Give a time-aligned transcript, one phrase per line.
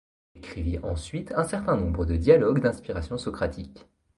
[0.33, 3.85] Il écrivit ensuite un certain nombre de dialogue d’inspiration socratique.